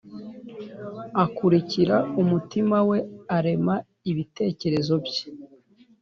akurikira 1.23 1.97
umutima 2.21 2.77
we 2.89 2.97
arema 3.37 3.75
ibitekerezo 4.11 4.93
bye. 5.05 5.25